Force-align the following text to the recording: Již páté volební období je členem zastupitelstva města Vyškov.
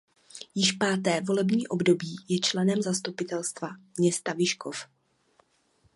Již 0.55 0.71
páté 0.71 1.21
volební 1.21 1.67
období 1.67 2.15
je 2.29 2.39
členem 2.39 2.81
zastupitelstva 2.81 3.69
města 3.97 4.33
Vyškov. 4.33 4.85